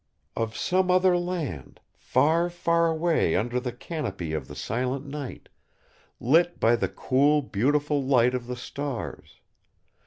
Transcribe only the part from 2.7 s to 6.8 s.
away under the canopy of the silent night, lit by